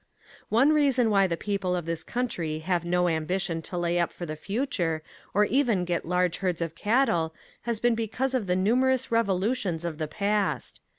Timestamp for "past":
10.07-10.81